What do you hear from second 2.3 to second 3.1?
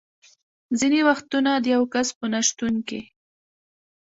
نه شتون کې.